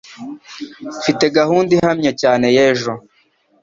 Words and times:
Mfite 0.99 1.25
gahunda 1.37 1.69
ihamye 1.77 2.11
cyane 2.21 2.45
y'ejo. 2.55 2.93